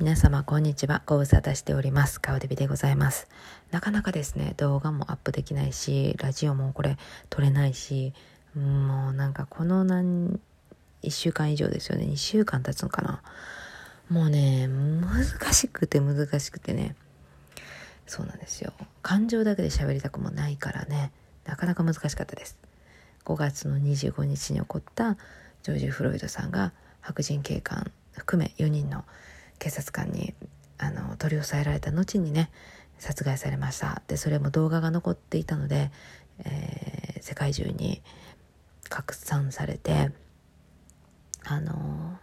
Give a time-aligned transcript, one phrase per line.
[0.00, 1.02] 皆様こんにちは。
[1.06, 2.20] ご無沙汰しております。
[2.20, 3.28] 顔デビでございます。
[3.70, 6.98] なかなかですね動画もアップできないしラジオもこれ
[7.30, 8.12] 撮れないし
[8.56, 10.40] もうなんかこの何
[11.04, 12.06] 1週間以上ですよね。
[12.06, 13.22] 2週間経つのかな。
[14.10, 16.96] もうね難しくて難しくてね。
[18.06, 18.72] そうなんですよ。
[19.00, 21.12] 感情だけで喋りたくもないからね。
[21.44, 22.58] なかなか難しかったです。
[23.24, 25.16] 5月の25日に起こった
[25.62, 29.04] ジョージ・フロイドさんが白人警官含め4人の
[29.58, 30.34] 警察官に
[30.78, 32.50] あの取り押さえられた後にね
[32.98, 34.02] 殺害されました。
[34.08, 35.90] でそれも動画が残っていたので、
[36.44, 38.02] えー、世界中に
[38.88, 40.12] 拡散されて
[41.44, 42.18] あの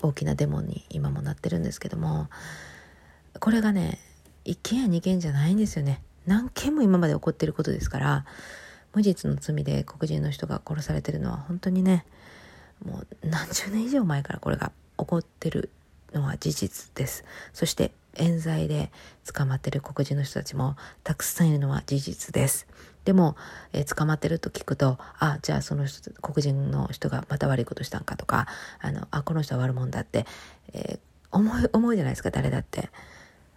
[0.00, 2.28] 大きなデモに今もなってるんですけども
[3.40, 3.98] これがね
[4.44, 6.00] 1件や2件じゃないんですよね。
[6.26, 8.24] 何件も今まで起こってることですから
[8.94, 12.04] 無実の罪で黒人の人が殺されてるのは本当にね
[12.84, 15.70] もう何十年以上前からこれが起こってる
[16.12, 17.24] のは事実です。
[17.52, 18.90] そして冤罪で
[19.32, 22.66] 捕まってる黒人の人たちもたくさんいるのは事実です。
[23.04, 23.36] でも、
[23.72, 28.46] えー、捕まってると聞くと、あ、じゃあその人、黒人の人がまた悪いことしたんかとか、
[28.80, 30.26] あの、あ、この人は悪者だって、
[30.74, 30.98] えー、
[31.30, 32.90] 思い、思うじゃないですか、誰だって。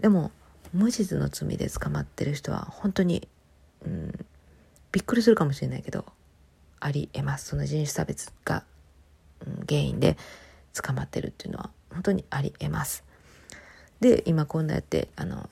[0.00, 0.32] でも、
[0.72, 3.28] 無実の罪で捕まってる人は本当に、
[3.84, 4.26] うん、
[4.90, 6.06] びっくりするかもしれないけど、
[6.80, 7.46] ありえます。
[7.46, 8.64] その人種差別が、
[9.46, 10.16] うん、原因で
[10.74, 13.04] 捕まってるっていうのは本当にありえます。
[14.00, 15.48] で今こんなやってあの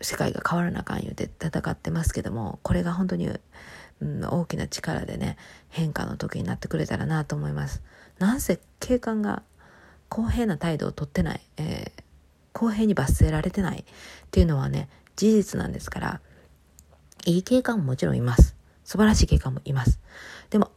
[0.00, 5.36] 世界が変わらなあかん言うて戦ってますけどもこれが本当に、うん、大きな力でね
[5.68, 7.82] 変化の時になってくれたらなと思います。
[8.18, 9.42] なんせ警官が
[10.08, 12.02] 公平な態度をとってない、えー、
[12.52, 13.84] 公平に罰せられてないっ
[14.30, 16.20] ていうのはね事実なんですから
[17.26, 19.98] いい警官ももちろんいます素晴らしい警官もいます
[20.50, 20.70] でも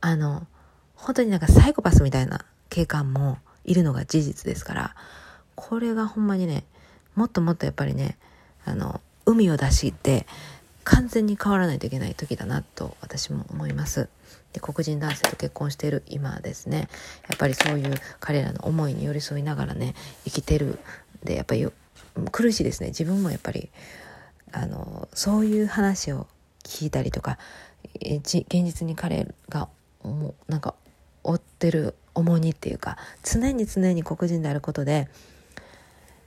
[0.00, 0.46] あの
[0.94, 3.38] 本当になんかサイコパスみたいな警官も
[3.68, 4.94] いるのが事実ですから
[5.54, 6.64] これがほんまにね
[7.14, 8.16] もっともっとやっぱりね
[8.64, 10.26] あの海を出して
[10.84, 14.08] 完全に変わらないといけない時だなと私も思います。
[14.54, 16.88] で黒人男性と結婚している今ですね
[17.28, 19.94] やっぱりそういう彼らの思いに寄り添いながらね
[20.24, 20.78] 生きてる
[21.22, 21.68] でやっぱり
[22.32, 23.68] 苦しいですね自分もやっぱり
[24.52, 26.26] あのそういう話を
[26.64, 27.36] 聞いたりとか
[28.00, 29.68] 現実に彼が
[30.02, 30.74] もうなんか
[31.22, 35.08] 追ってる重荷っていうか常に常に黒人であることで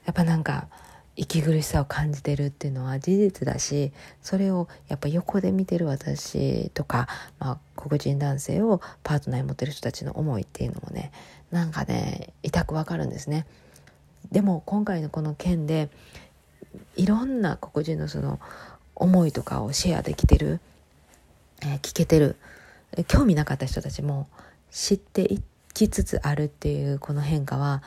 [0.06, 0.68] やっぱなんか
[1.16, 3.91] 息苦しさを感じてるっていうのは事実だし
[4.22, 7.07] それをやっぱ横で見てる私とか、
[7.38, 11.12] まあ、黒人男性をパートナーに持ってる人たちの思いっていうのもね
[11.52, 13.46] なんかね痛くわかるんですね。
[14.31, 15.90] でも今回のこの件で
[16.96, 18.40] いろんな黒人のその
[18.96, 20.62] 思いとかをシェアできてる、
[21.62, 22.38] えー、聞けてる
[23.08, 24.28] 興味なかった人たちも
[24.69, 25.41] 知っていっ
[25.74, 27.84] きつつあるっていうこの変化は、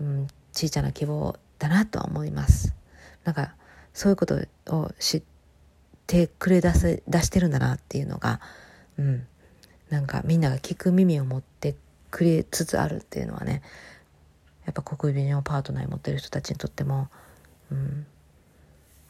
[0.00, 2.74] うん、小さな希望だなとは思います。
[3.24, 3.54] なんか
[3.92, 4.38] そういうこと
[4.68, 5.22] を知っ
[6.06, 8.40] てくれ出せ出してるんだなっていうのが、
[8.98, 9.26] うん、
[9.90, 11.74] なんかみんなが聞く耳を持って
[12.10, 13.62] くれつつあるっていうのはね
[14.64, 17.08] やっぱ国民をパートナーに持ってる人たちにとっても、
[17.70, 18.06] うん、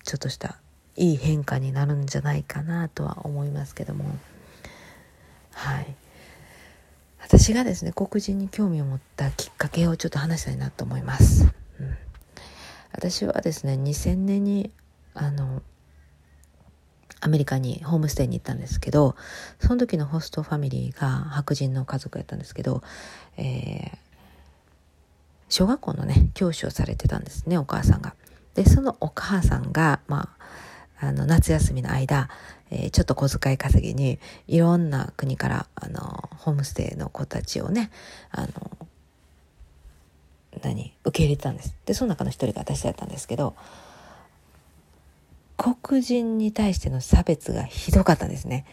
[0.04, 0.56] ちょっとした
[0.96, 4.04] いい変化になるんじゃないかなとは思いますけども
[5.52, 5.94] はい。
[7.28, 11.96] 私がですね黒人に興味を持ったきっかけをちょっと話したいなと思います、うん、
[12.92, 14.70] 私はですね2000年に
[15.12, 15.60] あの
[17.20, 19.16] アメリカにホームステイに行ったんですけど
[19.58, 22.82] その時のホストファミリーが白人の家族やったんですけど、
[23.36, 23.96] えー、
[25.48, 28.14] 小学校のね教師をされてたんですねお母さんが。
[28.54, 30.30] でそのお母さんが、ま
[31.00, 32.30] あ、あの夏休みの間、
[32.70, 34.18] えー、ちょっと小遣い稼ぎに
[34.48, 37.90] いろんな国からあのホームステイの子たちをね
[38.30, 38.48] あの
[40.62, 41.74] 何受け入れてたんです。
[41.84, 43.54] でその中の一人が私だったんですけど
[45.56, 48.64] 黒人に対しての差別がひどかったんですね。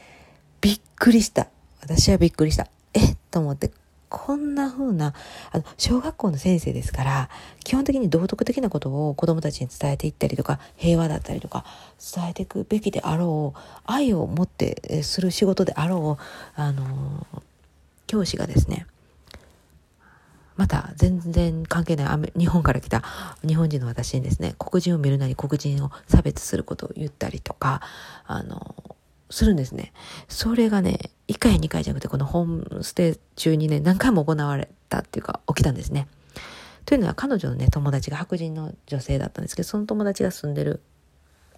[0.62, 1.48] びっくりした。
[1.82, 2.68] 私はびっくりした。
[2.94, 3.18] えっ？
[3.32, 3.72] と思って
[4.16, 5.16] こんな風な、
[5.52, 7.30] あの、小学校の先生ですから、
[7.64, 11.66] 基本的に道徳的なことを子供たちに伝えていったりとか、平和だったりとか、
[12.16, 17.26] 伝えていくべきであろう、愛を持ってする仕事であろう、あの、
[18.06, 18.86] 教師がですね、
[20.58, 23.02] また全然関係ない日本から来た
[23.46, 27.82] 日本人の私にですね黒人を見るなり黒人を差別することを言ったりとか
[28.28, 28.76] あの
[29.34, 29.94] するんですね。
[30.28, 36.08] それがね、1回や2回じゃなくて、このホームステイ中にね、何回も行われたっていうか、起きたんですね。
[36.86, 40.82] というのは、彼女のね、友達が白人の女性だったんですけど、その友達が住んでる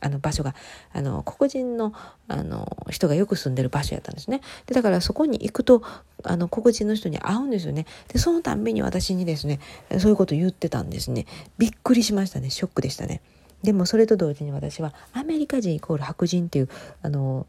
[0.02, 0.54] あの場所が
[0.94, 1.94] あの黒人の
[2.28, 4.42] あの人がよく住んでる場所やったんですね。
[4.68, 5.84] でだからそこに行くと
[6.24, 7.86] あの黒人の人に会うんですよね。
[8.10, 9.60] でそのたんびに私にですね
[9.98, 11.26] そういうこと言ってたんですね。
[11.58, 12.50] びっくりしましたね。
[12.50, 13.22] ショックでしたね。
[13.66, 16.70] でもそれと同時に私はアメリカ人イコール白人っていう
[17.02, 17.48] あの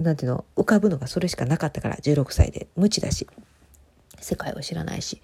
[0.00, 3.26] なんていうの浮かぶのがそれしかなかったから16歳で無知だし
[4.20, 5.20] 世界を知らないし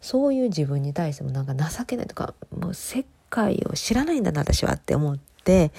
[0.00, 5.72] そういう自分に対してもなんか情けないとかもう世界を知らないんだな私はって思って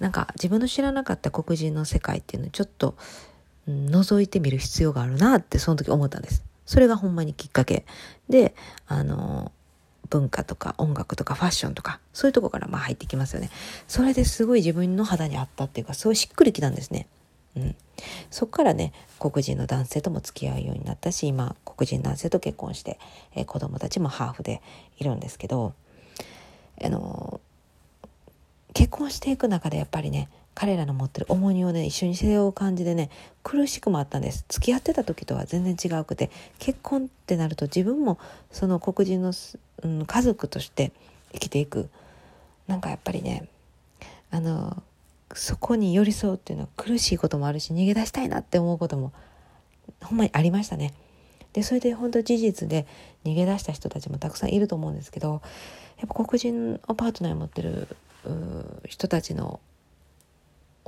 [0.00, 2.94] なんか自分の知らなかった黒人の世界っていうのをちょっと、
[3.68, 6.42] 覗いてみる必要があるなってその時思ったんです。
[6.64, 7.84] それがほんまにきっかけ
[8.28, 8.54] で
[8.86, 9.52] あの
[10.10, 13.50] 文化とか音楽とかファッションとかそういうとこからまあ入ってきますよね。
[13.86, 17.06] それですごい自分の肌に合ったっていうかそうしっくりきたんですね。
[17.56, 17.76] うん、
[18.30, 22.98] そっからね黒人の男性とも付き合うようになったし今黒人男性と結婚して、
[23.34, 24.62] えー、子供たちもハーフで
[24.98, 25.72] いるんですけど
[26.82, 27.40] あの
[28.74, 30.28] 結婚していく中でやっぱりね
[30.60, 33.10] 彼らの持ってる重荷をね一緒に背負う感じでね
[33.44, 38.18] 苦しくもあったんです付き合ってた時とは全然違うくて結婚ってなると自分も
[38.50, 39.32] その黒人の、
[39.84, 40.90] うん、家族として
[41.32, 41.88] 生きていく
[42.66, 43.48] なんかやっぱりね
[44.32, 44.82] あの
[45.32, 49.12] そこに寄り添うっていうのは苦しいこともあるし逃げ出したいなって思うことも
[50.02, 50.92] ほんまにありましたね。
[51.52, 52.88] でそれで本当事実で
[53.24, 55.40] 逃げ出した人たちもたくさんいると思うんですけど
[55.98, 57.86] やっぱ黒人をパートナーに持ってる
[58.88, 59.60] 人たちの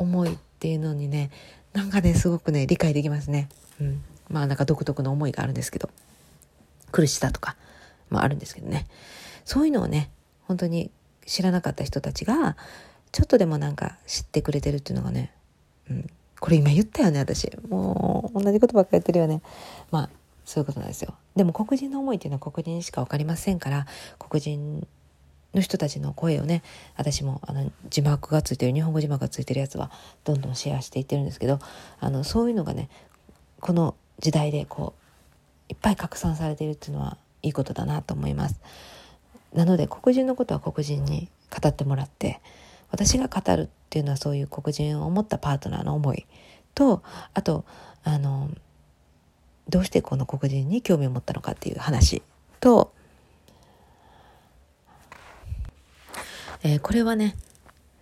[0.00, 1.30] 思いっていうのにね
[1.72, 3.48] なんかねすごくね理解できますね。
[3.80, 5.90] うん、まあなんか独特の思いがあるんですけど。
[6.90, 7.56] 苦しさとか
[8.10, 8.86] もあるんですけどね。
[9.44, 10.10] そういうのをね
[10.42, 10.90] 本当に
[11.26, 12.56] 知らなかった人たちが
[13.12, 15.32] ちょっとでもなんか知ってくれてるっていうのがね、
[15.88, 17.50] うん、これ今言ったよね私。
[17.68, 19.42] もう同じことばっか言ってるよね。
[19.90, 20.10] まあ
[20.44, 21.14] そういうことなんですよ。
[21.36, 23.86] でも黒人の思いっていうのは黒人しか分かりませんから
[24.18, 24.86] 黒人
[25.54, 26.62] の人たちの声をね
[26.96, 29.90] 私もあの字幕がついてる日本語字幕がついてるやつは
[30.24, 31.58] どんどんシェアしていってるんですけど
[31.98, 32.88] あのそういうのがね
[33.60, 38.60] この時代でこういっぱい拡散されているっていうのはいいことだなと思います。
[39.54, 42.40] なので黒人のことは黒人に語ってもらって
[42.90, 46.26] 私が語るっていうのはそういう黒人を持ったパートナーの思い
[46.74, 47.02] と
[47.34, 47.64] あと
[48.04, 48.48] あの
[49.68, 52.22] どうしてこの黒人に興味を持ったのかっていう話
[52.60, 52.92] と、
[56.82, 57.36] これはね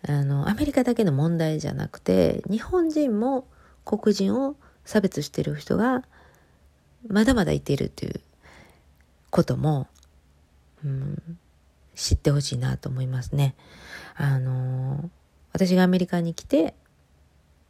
[0.07, 3.47] あのアメリカだけの問題じゃなくて日本人も
[3.85, 6.05] 黒人を差別してる人が
[7.07, 8.21] まだまだいているっていう
[9.31, 9.87] ことも、
[10.85, 11.39] うん、
[11.95, 13.55] 知ってほしいなと思いますね。
[14.17, 15.11] あの
[15.53, 16.75] 私がアメリカに来て、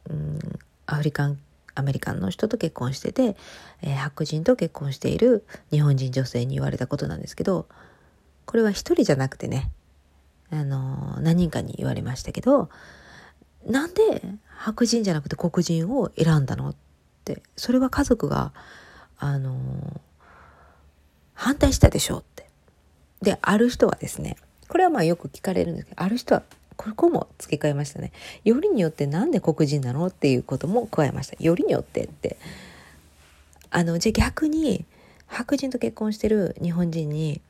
[0.09, 0.39] うん、
[0.85, 1.39] アフリカン
[1.75, 3.35] アメリカンの人と結婚してて、
[3.81, 7.67] えー、白人と結婚している日本人女性に言われたことなんですけど
[8.45, 9.71] これは一人じゃなくてね、
[10.51, 12.69] あの何人かに言われましたけど
[13.65, 16.75] なんで白人じゃなくて黒人を選んだのっ
[17.23, 18.51] てそれは家族が
[19.17, 19.55] あの
[21.33, 22.39] 反対したでしょうって
[23.21, 24.37] で、ある人はですね、
[24.67, 26.43] これはまあよく聞かれるんですけど、ある人は
[26.77, 28.11] ここも付け替えましたね。
[28.43, 31.35] よりによってなんで黒人なのっていうことも加えました。
[31.43, 32.37] よりによってって。
[33.71, 34.85] あの、じゃあ逆に
[35.27, 37.41] 白人と結婚してる日本人に、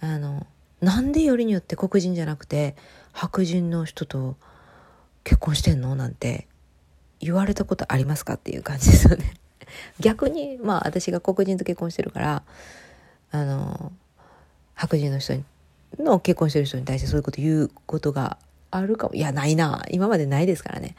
[0.00, 0.46] あの、
[0.80, 2.76] なんでよりによって黒人じゃなくて
[3.12, 4.36] 白人の人と
[5.24, 5.96] 結婚してんの？
[5.96, 6.46] なんて
[7.18, 9.34] 言われたことありますかっていう感じですよね。
[9.98, 12.42] 逆に、まあ私が黒人と結婚してるから、
[13.32, 13.92] あの、
[14.74, 15.42] 白人の人
[15.98, 18.38] の結婚してる人に対してそういうこと言うことが
[18.70, 19.14] あるかも。
[19.14, 19.84] いやないな。
[19.90, 20.94] 今までないですからね。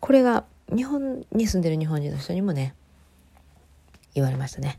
[0.00, 2.74] これが日本に住んでる日本人の人にもね
[4.14, 4.78] 言われましたね。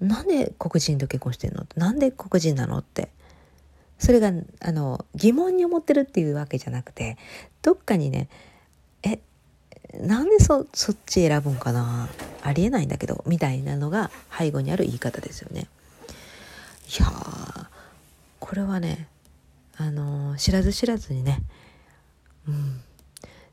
[0.00, 1.66] なんで黒人と結婚してんの？
[1.76, 2.78] なんで黒人なの？
[2.78, 3.08] って。
[3.98, 7.16] それがあの疑問に思ってるっていうわけじゃなくて
[7.62, 8.28] どっかにね
[9.02, 9.18] え
[10.00, 12.08] なんでそそっち選ぶんかな？
[12.42, 15.66] ありえないんだけどみたいなのが背後にある言い方ですよね。
[16.98, 17.06] いや
[18.38, 19.08] これはね
[19.76, 21.42] あの知らず知らずにね、
[22.46, 22.80] うん、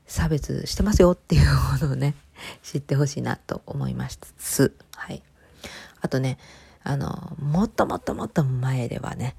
[0.06, 1.46] 差別してますよっていう
[1.80, 2.14] ものをね
[2.62, 4.72] 知ってほしいなと思います。
[4.94, 5.22] はい、
[6.00, 6.38] あとね
[6.82, 9.34] あのもっともっともっと前ではね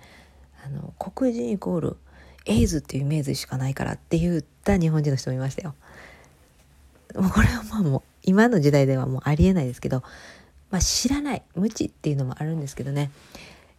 [0.67, 1.97] あの黒人イコール
[2.45, 5.75] エイズっていうイメージしかないからって言った日本人の人もいましたよ。
[7.15, 10.03] もうこれはまあもう今の時代ではもうありえないですけど、
[10.69, 13.09] まあ、知らない無知っていうのもあるんですけどね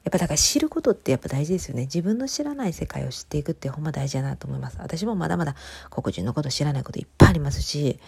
[0.04, 1.82] やっぱだから知ることってやっぱ大事ですよね。
[1.82, 4.78] 自分の知らない世界を知っていくってほんま大事だなと思います。
[4.80, 5.54] 私もまだまだ
[5.90, 7.98] 黒人のこと知らないこといっぱいありますし、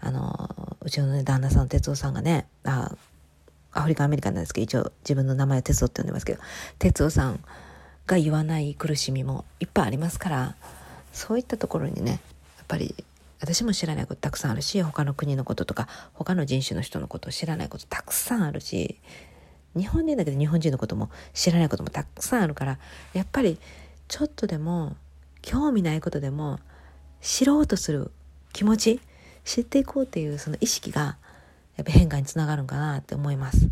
[0.00, 2.96] あの、うちのね、旦那さん、哲夫さんがね、あ
[3.72, 6.40] アフリカアメリカなんですけど、一応自分の名前は哲夫って呼んでますけど、
[6.78, 7.40] 哲夫さん
[8.06, 10.56] が言わない苦しみもいっぱいありますから、
[11.12, 12.94] そういったところにねやっぱり
[13.40, 18.98] 私も知らないことたくさんあるし他の国のこととか他の人種の人のことを知らないことたくさんあるし
[19.76, 22.78] 日本人だけど日本人のことも知らないこともたくさんあるから
[23.12, 23.58] やっぱり
[24.08, 24.96] ちょっとでも
[25.42, 26.58] 興味ないことでも
[27.20, 28.10] 知ろうとする
[28.52, 29.00] 気持ち
[29.44, 31.16] 知っていこうっていうその意識が
[31.76, 33.70] やっぱ変化につながるんかなって思います。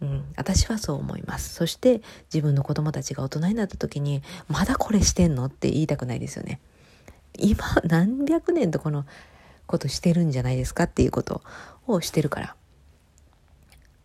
[0.00, 1.54] うん、私はそう思います。
[1.54, 6.60] そして自分の子供たちが大人になった時にまだこれしてんのって言いたくないですよね。
[7.38, 9.04] 今何百年とこの
[9.66, 11.42] ことしてるんじゃないですかっていうこと
[11.86, 12.54] をしてるから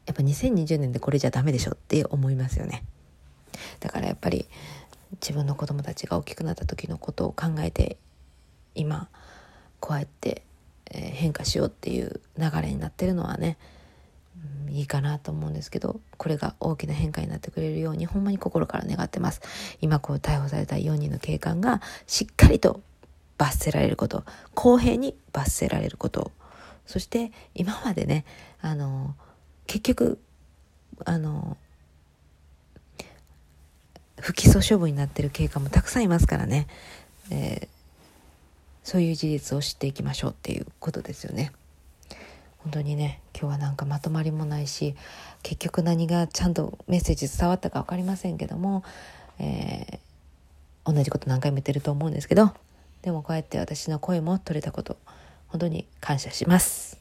[0.06, 2.84] やっぱ2020年でこれじゃダメでしょって思いますよね
[3.80, 4.48] だからやっぱり
[5.22, 7.98] 自分の子供たちが大きくなった時のことを考えて
[8.76, 9.10] 今
[9.80, 10.44] こうやって
[10.92, 13.58] 変化しようっていう流れになってるのはね、
[14.70, 19.42] いいかなと思うんですけどこれが大きな変化になってくれるようにほんまに心から願ってます。
[19.82, 22.82] 今こう逮捕された4人の警官がしっかりと
[23.38, 26.32] 罰せられること公平に罰せられること。
[26.86, 28.26] そして今までね
[28.62, 29.16] あの
[29.68, 30.20] 結局
[31.06, 31.56] あの
[34.20, 36.68] 不起訴処分になってる警官もたくさんいますからね、
[37.30, 37.68] えー、
[38.84, 41.52] そういう事実を知っていきましょうっていうことですよね。
[42.70, 44.94] 本当にね今日はなんかまとまりもないし
[45.42, 48.84] 結局何がちゃんとメッセージ伝わったか分かりませんけども、
[49.40, 52.54] えー、同じこと何回も言ってると思うんですけど
[53.02, 54.98] でもこうやって私の声も取れたこと
[55.48, 56.99] 本当に感謝します。